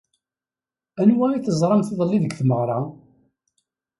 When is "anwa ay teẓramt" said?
1.01-1.93